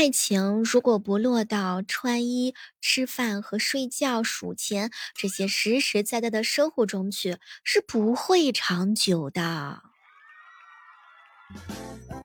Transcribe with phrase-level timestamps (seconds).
[0.00, 9.82] 爱情如果不落到穿衣、吃饭和睡觉、数钱这些实实在在的生活中去，是不会长久的。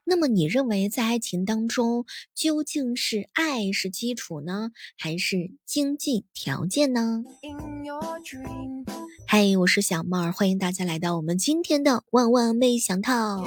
[0.05, 7.25] 那么，你认为在爱情当中，究竟是爱是基础呢，还是经济条件呢？
[9.27, 13.45] 嗨，我是小妹儿，欢迎大家来到我们今天的万万没想到。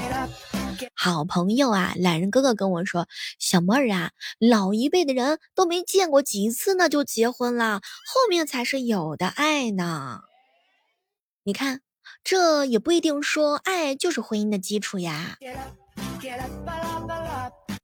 [0.95, 3.09] 好朋友啊，懒人哥哥跟我说，
[3.39, 10.21] 小妹儿啊，老一辈的人都没见过几次呢就结婚了，后面才是有的爱呢。
[11.45, 11.81] 你看，
[12.23, 15.39] 这也不一定说爱就是婚姻的基础呀。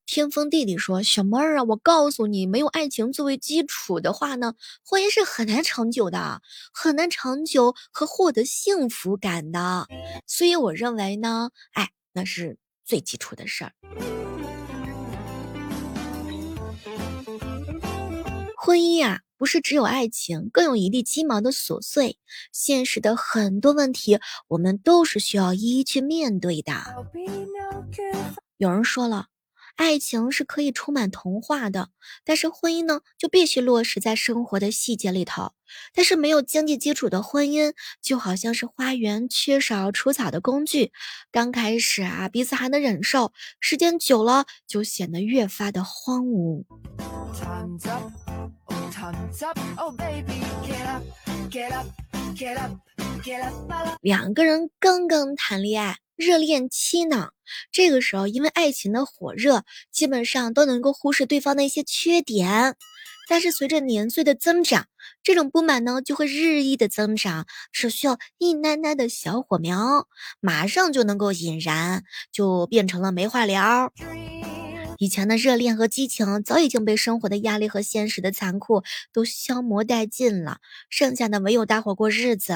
[0.06, 6.40] 天风弟弟说：“小妹儿啊，我告诉你，没有爱情作为基础的话呢，婚姻是很难长久的，
[6.72, 9.88] 很难长久和获得幸福感的。
[10.26, 13.72] 所以我认为呢，哎，那是最基础的事儿。
[18.56, 22.18] 婚姻啊，不是只有爱情，更有一地鸡毛的琐碎。
[22.50, 26.72] 现实的很多问题，我们都是需要一一去面对的。
[28.56, 29.26] 有人说了。”
[29.76, 31.88] 爱情是可以充满童话的，
[32.24, 35.52] 但是婚姻呢，就必须落实在生活的细节里头。
[35.92, 40.92] 但是没有经济基础的婚姻，就好像是花园缺少除草的工具。
[41.32, 46.64] 刚开始啊，彼此还能忍受，时间久了，就显得越发的荒芜。
[54.02, 56.03] 两个人刚刚谈恋爱。
[56.16, 57.30] 热恋期呢，
[57.72, 62.76] 这个时候因为爱情的火热，基本上都能够忽视对方的一些缺点。
[63.26, 64.86] 但是随着年岁的增长，
[65.22, 70.06] 这种不满呢就会日益的增长，只需要一奶奶的小火苗，
[70.40, 73.92] 马上就能够引燃，就变成了没话聊。
[74.98, 82.54] 以前的热恋和激情早已经被生活的压力和现实的残酷都消磨殆尽了，剩下的唯有搭伙过日子。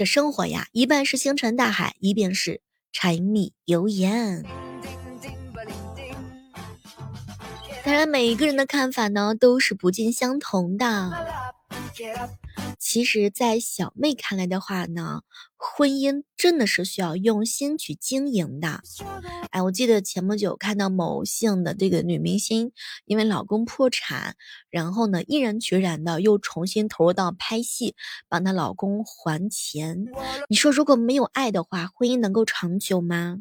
[0.00, 4.42] 这生活呀，一半是星辰大海，一边是柴米油盐。
[7.84, 11.12] 当然，每一个人的看法呢，都是不尽相同的。
[12.78, 15.20] 其实，在小妹看来的话呢，
[15.56, 18.80] 婚姻真的是需要用心去经营的。
[19.50, 22.72] 哎，我记得前不久看到某姓的这个女明星，
[23.04, 24.34] 因为老公破产，
[24.70, 27.94] 然后呢，毅然决然的又重新投入到拍戏，
[28.28, 30.06] 帮她老公还钱。
[30.48, 33.38] 你说，如果没有爱的话，婚姻能够长久吗？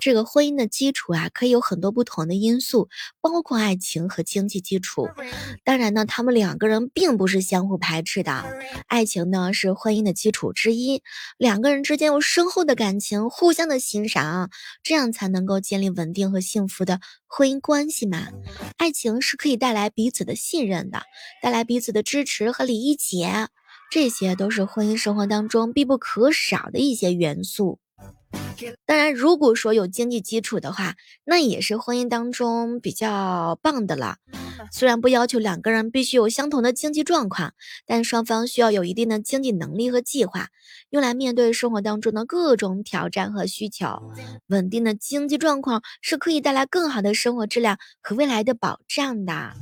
[0.00, 2.88] 这个婚姻的基础啊，可以有很多不同的因素，
[3.20, 5.08] 包括爱情和经济基础。
[5.62, 8.44] 当然呢，他们两个人并不是相互排斥的。
[8.88, 11.02] 爱情呢是婚姻的基础之一，
[11.38, 14.50] 两个人之间有深厚的感情，互相的欣赏，
[14.82, 18.28] 这样才能够建立稳定和幸福的婚姻关系嘛。
[18.78, 21.02] 爱情是可以带来彼此的信任的，
[21.42, 23.48] 带来彼此的支持和理解，
[23.90, 27.78] 这些都是婚姻生活当中必不可少的一些元素。
[28.84, 34.16] 当然，如果说有经济基础的话，那也是婚姻当中比较棒的了。
[34.70, 37.54] 虽然不要求两个人必须有相同的经济状况，
[37.86, 40.48] 但双方需要有一定的经济能力和计划，
[40.90, 44.12] 用来面对生活当中的各种挑战和需求。
[44.48, 49.54] 稳定的经济状况是可以带来更好的生活质量和未来的保障的。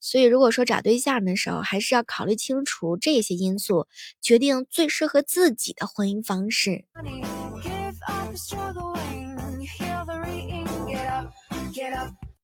[0.00, 3.86] 所以，如果说找对象的时候，还是要考虑清楚这些因素，
[4.20, 6.84] 决定最适合自己的婚姻方式。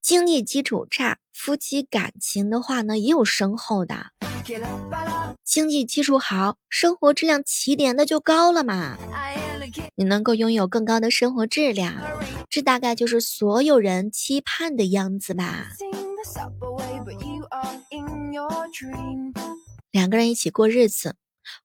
[0.01, 3.97] 经济基础差，夫妻感情的话呢，也有深厚的；
[5.45, 8.99] 经济基础好，生活质量起点那就高了嘛。
[9.97, 11.95] 你能够拥有更高的生活质量，
[12.51, 15.69] 这大概就是所有人期盼的样子吧。
[19.91, 21.17] 两个人一起过日子，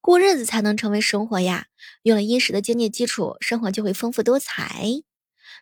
[0.01, 1.65] 过日子才能成为生活呀。
[2.03, 4.85] 有了殷实的经济基础，生活就会丰富多彩。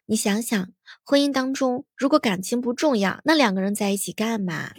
[0.05, 0.69] 你想想，
[1.03, 4.71] 婚姻当中如果感情不重要，那两个人在一起干嘛？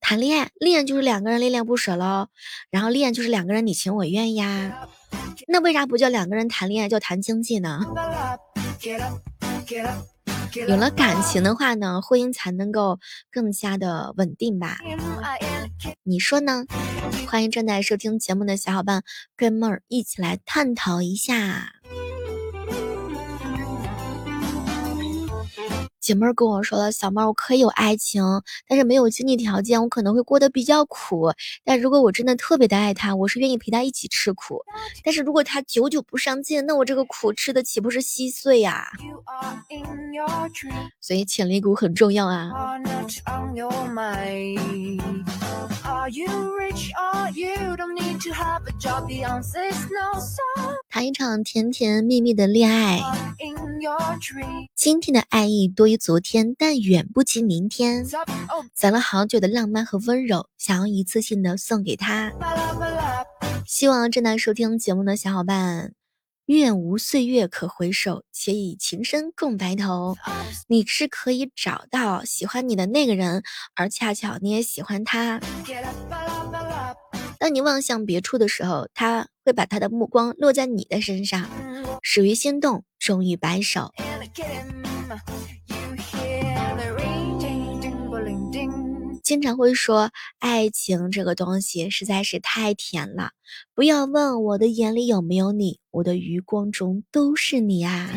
[0.00, 2.28] 谈恋爱，恋就是两个人恋恋不舍喽。
[2.70, 4.88] 然后恋就是两个人你情我愿呀。
[5.48, 7.80] 那为啥不叫两个人谈恋爱，叫谈经济呢？
[10.54, 12.98] 有了感情的话呢，婚姻才能够
[13.30, 14.78] 更加的稳定吧？
[16.02, 16.64] 你说呢？
[17.28, 19.02] 欢迎正在收听节目的小伙伴
[19.36, 21.75] 跟妹儿一起来探讨一下。
[26.06, 28.22] 姐妹儿跟我说了，小猫，我可以有爱情，
[28.68, 31.32] 但是没有经济条件，我可能会过得比较苦。
[31.64, 34.62] 但如果我真的特别的爱他，我是愿意陪他一起吃苦。
[35.02, 38.86] 但是如果他久久不上进，那我这个苦吃的岂不是稀碎呀？
[41.00, 42.52] 所以潜力股很重要啊。
[50.96, 53.02] 谈一场甜甜蜜蜜的恋爱，
[54.74, 58.02] 今天的爱意多于昨天，但远不及明天。
[58.72, 62.32] 攒了好久的浪漫和温柔，想要一次性的送给他。
[63.66, 65.92] 希望正在收听节目的小伙伴。
[66.46, 70.16] 愿无岁月可回首，且以情深共白头。
[70.66, 73.42] 你是可以找到喜欢你的那个人，
[73.74, 75.40] 而恰巧你也喜欢他。
[77.38, 81.48] 当你望向别处的时候，他会把他的目光落在你的身上。
[82.02, 83.92] 始于心动，终于白首。
[89.22, 93.30] 经常会说，爱情这个东西实在是太甜了。
[93.74, 98.08] 不要问我的眼里有没有你，我的余光中都是你啊。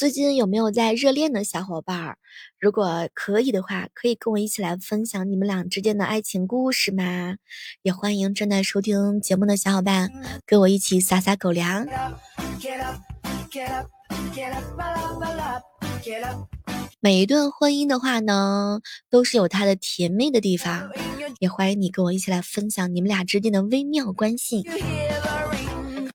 [0.00, 2.16] 最近有没有在热恋的小伙伴儿？
[2.58, 7.36] 如果可以的话，可以跟我一起来分享你们俩之间的爱情故事吗？
[7.82, 10.10] 也欢迎正在收听节目的小伙伴
[10.46, 11.86] 跟我一起撒撒狗粮。
[17.00, 18.80] 每一段婚姻的话呢，
[19.10, 20.88] 都是有它的甜蜜的地方，
[21.40, 24.64] 也欢迎你跟我一起来分享你们俩之间的微妙关系。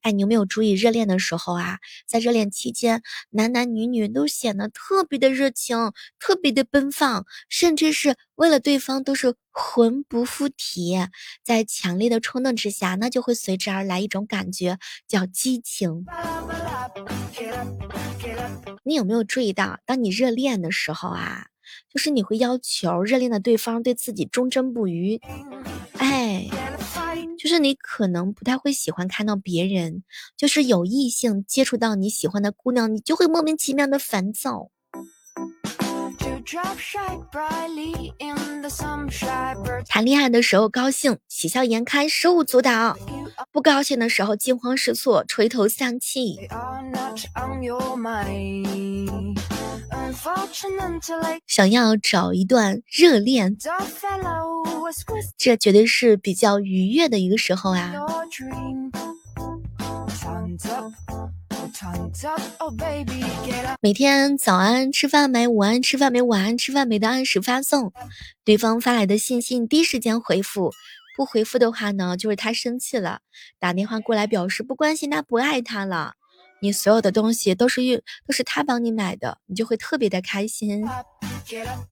[0.06, 10.96] 哎，你有没有注意热恋的时候啊，在热恋期间，男男女女都显得特别的热情，特别的奔放，甚至是为了对方都是魂不附体，
[11.44, 16.06] 在强烈的冲动之下，那就会随之而来一种感觉，叫激情。
[18.84, 21.48] 你有没有注意到，当你热恋的时候啊，
[21.90, 25.20] 就是你会要求热恋的对方对自己忠贞不渝，
[25.98, 26.05] 哎，
[27.38, 30.04] 就是你可能不太会喜欢看到别人，
[30.38, 34.70] 就是有异性接触到你喜欢的姑娘，你就会莫名其妙的烦躁。
[39.88, 42.96] 谈恋爱的时候高兴，喜笑颜开，手舞足蹈；
[43.52, 46.38] 不高兴的时候惊慌失措，垂头丧气。
[51.48, 53.58] 想要找一段热恋，
[55.38, 57.94] 这绝对是比较愉悦的一个时候啊。
[63.82, 65.48] 每天早安吃饭没？
[65.48, 66.22] 午安吃饭没？
[66.22, 67.92] 晚安吃饭没的按时发送，
[68.44, 70.72] 对方发来的信息第一时间回复，
[71.18, 73.20] 不回复的话呢，就是他生气了，
[73.60, 76.14] 打电话过来表示不关心他，不爱他了。
[76.62, 80.84] 你所有的东西都是运，都是他帮你买的，你就会特别的开心，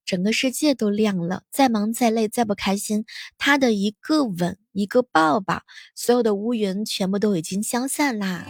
[0.05, 1.43] 整个世界都亮了。
[1.51, 3.05] 再忙再累再不开心，
[3.37, 5.61] 他的一个吻，一个抱抱，
[5.93, 8.47] 所有的乌云全部都已经消散啦。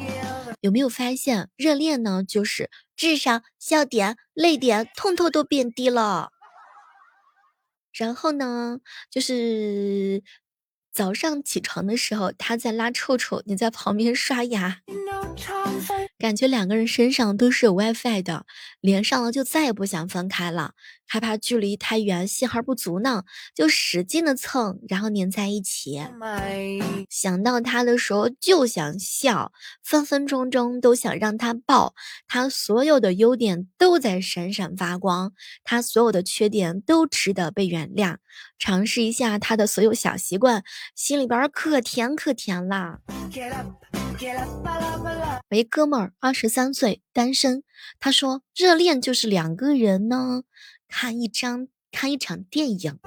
[0.61, 6.29] 有没有发现，热恋呢，就是智商、笑点、泪点，通通都变低了。
[7.91, 8.79] 然后呢，
[9.11, 10.23] 就是
[10.93, 14.81] 早上起床的时候，他在拉臭臭，你在旁边刷牙。
[16.19, 18.45] 感觉两个人身上都是有 WiFi 的，
[18.79, 20.75] 连上了就再也不想分开了，
[21.13, 23.23] 害怕距离太远，信号不足呢，
[23.53, 26.01] 就使劲的蹭，然后粘在一起。
[27.07, 29.51] 想到他的时候就想笑，
[29.83, 31.93] 分分钟钟都想让他抱。
[32.27, 38.15] 他所有的优点都在闪闪发光，他所有的缺点都值得被原谅。
[38.57, 40.63] 尝试一下他的所有小习惯，
[40.95, 43.01] 心里边可甜可甜啦。
[45.51, 47.61] 我一哥们儿，二十三岁，单身。
[47.99, 50.43] 他说，热恋就是两个人呢，
[50.95, 52.99] 看一张看一场电影，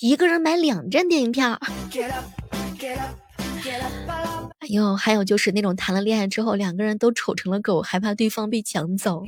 [0.00, 1.60] 一个人买两张电影票。
[4.58, 9.22] 哎呦，还有就是那种谈了恋爱之后，两个人都丑成了狗，害怕对方被抢走。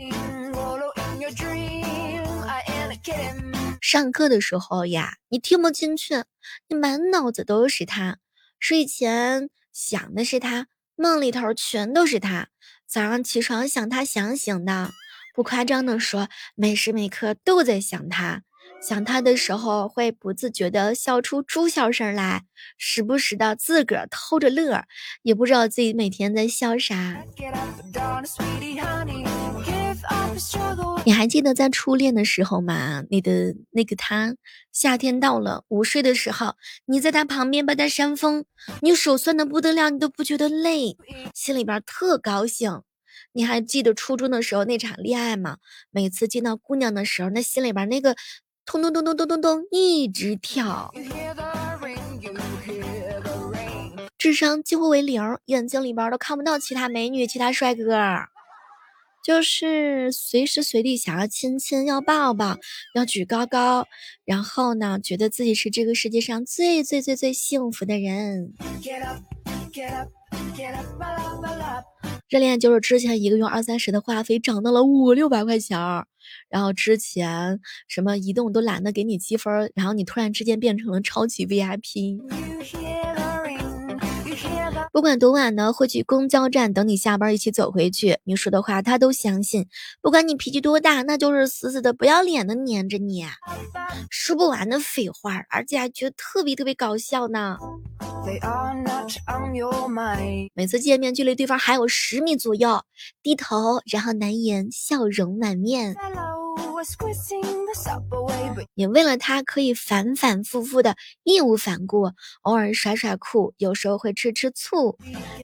[3.80, 6.25] 上课的时候呀，你听不进去，
[6.66, 8.18] 你满脑子都是他。
[8.59, 9.49] 睡前。
[9.73, 10.66] 想的是他，
[10.97, 12.49] 梦里头全都是他。
[12.85, 14.90] 早上起床想他想醒的，
[15.38, 16.26] 不夸张的说，
[16.57, 18.42] 每时每刻都在想他。
[18.83, 22.42] 想他的时候会不自觉的笑出猪笑声来，
[22.76, 24.83] 时不时的自个儿偷着乐，
[25.23, 27.23] 也不知道自己每天在笑啥。
[31.04, 33.04] 你还记得在初恋的时候吗？
[33.09, 34.35] 你的那个他，
[34.73, 38.45] 夏天到了，午睡的时候，你在他旁边帮他扇风，
[38.83, 40.97] 你手酸的不得了，你都不觉得累，
[41.33, 42.83] 心里边特高兴。
[43.33, 45.59] 你还记得初中的时候那场恋爱吗？
[45.91, 48.17] 每次见到姑娘的时候，那心里边那个
[48.65, 50.93] 咚咚咚咚咚咚咚一直跳，
[54.19, 57.85] 智商几乎为零，眼睛里边都看不到其他美女、其他帅哥。
[59.25, 62.57] 就是随时随地想要亲亲，要抱抱，
[62.95, 63.87] 要举高高，
[64.25, 68.55] 然后呢，觉得自己是这个世界上最最最最幸福的人。
[72.29, 76.07] 热恋就是之前一个月二三十的话费涨到了五六百块钱儿，
[76.51, 77.59] 然后之前
[77.89, 82.19] 什么移动都懒得给你积分，然后你突然之间变成了超级 VIP。
[84.92, 88.18] 不管多晚呢，会去公交站等你下班，一起走回去。
[88.25, 89.66] 你说的话他都相信。
[90.00, 93.25] 不管你脾气多大，那就是死死的不要脸的黏着你，
[94.11, 97.59] 说不完的废话，而且还觉得特别特别搞笑呢。
[100.54, 102.83] 每次见面距离对方还有十米左右，
[103.23, 105.95] 低头，然后难掩笑容满面。
[108.75, 112.12] 也为了他可以反反复复的义无反顾，
[112.43, 114.97] 偶尔耍耍酷，有时候会吃吃醋，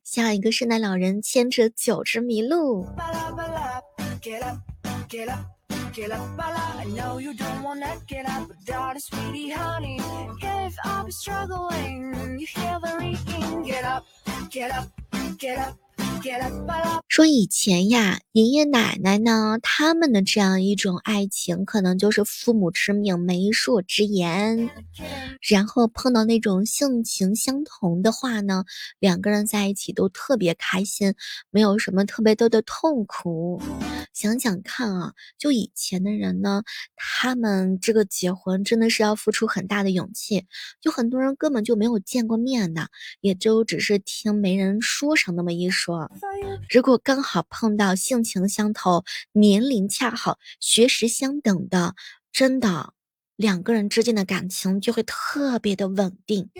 [0.05, 2.87] 像一个圣诞老人牵着九只麋鹿。
[17.09, 24.71] 说以前呀，爷爷奶奶呢，他们的这样一种爱情，可能就是父母之命，媒妁之言。
[25.41, 28.65] 然后碰到那种性情相同的话呢，
[28.99, 31.15] 两个人在一起都特别开心，
[31.51, 33.63] 没有什么特别多的痛苦。
[34.13, 36.63] 想想看啊，就以前的人呢，
[36.97, 40.47] 他们这个结婚真的是要付出很大的勇气，
[40.81, 42.89] 就很多人根本就没有见过面的，
[43.21, 46.11] 也就只是听媒人说上那么一说。
[46.71, 51.95] 如果刚好碰到性情相投、年龄恰好、学识相等的，
[52.33, 52.95] 真的，
[53.37, 56.51] 两个人之间的感情就会特别的稳定。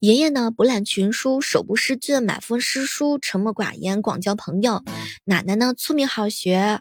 [0.00, 4.82] 爷爷呢，博览群书，手不释卷，满腹诗书，沉默寡言，广交朋友。
[5.24, 6.80] 奶奶呢，聪明好学，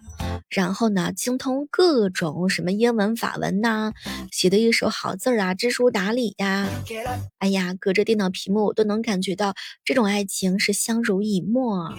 [0.50, 3.94] 然后呢，精通各种什么英文、法文呐，
[4.32, 6.68] 写的一手好字儿啊，知书达理呀。
[7.38, 9.54] 哎呀，隔着电脑屏幕，我都能感觉到
[9.86, 11.94] 这种爱情是相濡以沫。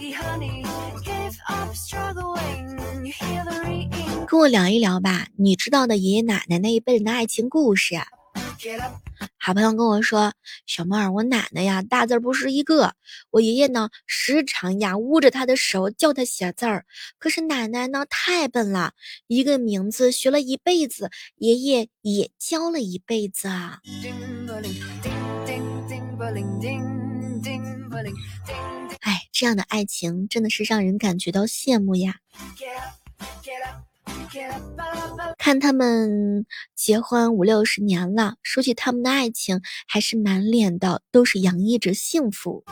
[4.26, 7.94] 跟我聊一聊吧，你知道的爷爷奶奶那一辈人的爱情故事。
[9.38, 10.32] 好朋友跟我说
[10.66, 12.94] ：“小妹儿，我奶奶呀，大字不识一个。
[13.30, 16.86] 我爷爷呢，时常呀捂着他的手教他写字儿。
[17.18, 18.92] 可是奶奶呢，太笨了，
[19.26, 23.80] 一个名字学了一辈子，爷爷也教了一辈子啊。
[29.00, 32.18] 哎，这样的爱情真的是让人感觉到羡慕呀。”
[35.38, 42.64] 看他们结婚五六十年了，说起他们的爱情，还是满脸的都是洋溢着幸福。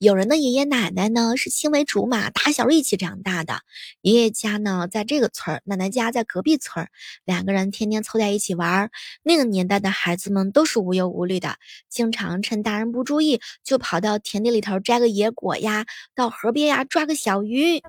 [0.00, 3.60] 有人的爷爷奶奶呢是青梅竹马，打小一起长大的。
[4.02, 6.90] 爷爷家呢在这个村儿，奶奶家在隔壁村儿，
[7.24, 8.90] 两个人天天凑在一起玩。
[9.22, 11.56] 那个年代的孩子们都是无忧无虑的，
[11.88, 17.80] 经常趁大人不注意，就跑到田地里头摘个野果呀，到河边呀抓个小鱼。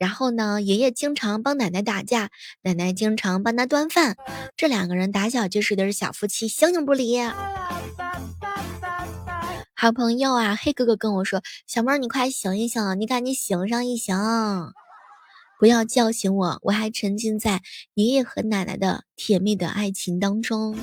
[0.00, 2.30] 然后呢，爷爷经常帮奶奶打架，
[2.62, 4.16] 奶奶经常帮他端饭，
[4.56, 7.20] 这两个人打小就是对小夫妻，形影不离。
[9.76, 14.16] 好朋友啊，黑哥哥跟我说：“小妹儿，你快醒一醒，你赶紧醒上一醒，
[15.58, 17.60] 不要叫醒我，我还沉浸在
[17.92, 20.74] 爷爷和奶奶的甜蜜的爱情当中。”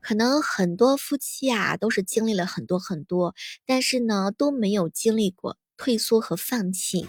[0.00, 3.34] 可能很多夫妻啊，都是经历了很多很多，
[3.66, 7.06] 但是呢，都没有经历过退缩和放弃。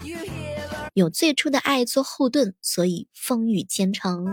[0.94, 4.28] 有最初的爱做后盾，所以风雨兼程。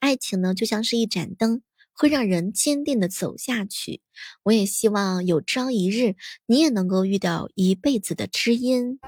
[0.00, 4.00] 爱情呢，就像是一盏灯，会让人坚定的走下去。
[4.44, 8.98] 我也希望有朝一日，你也能够遇到一辈子的知音。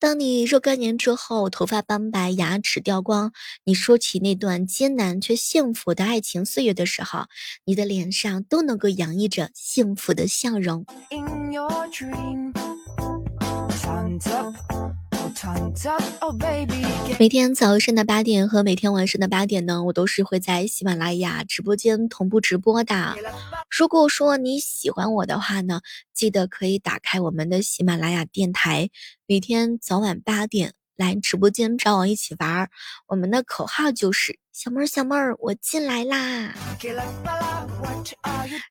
[0.00, 3.32] 当你若干年之后头发斑白、牙齿掉光，
[3.64, 7.26] 你说起那段艰难却幸福的爱情岁月的时候，
[7.66, 10.86] 你的脸上都能够洋溢着幸福的笑容。
[17.18, 23.14] 每天早上的八点和每天晚上的八点呢，我都是会在喜马拉雅直播间同步直播的。
[23.68, 25.80] 如果说你喜欢我的话呢，
[26.12, 28.90] 记得可以打开我们的喜马拉雅电台，
[29.26, 30.74] 每天早晚八点。
[31.00, 32.70] 来直播间找我一起玩儿。
[33.08, 36.54] 我们的口号就是“小妹儿，小妹儿，我进来啦”。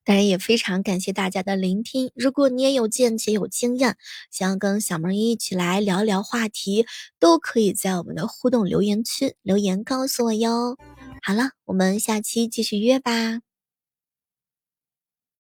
[0.06, 2.12] 当然也非常感谢大家的聆听。
[2.14, 3.98] 如果你也有见解、有经验，
[4.30, 6.86] 想要跟小妹儿一起来聊聊话题，
[7.20, 10.78] 都可以在我们的互动留言区留言告诉我哟。
[11.24, 13.49] 好了，我们下期继续约吧。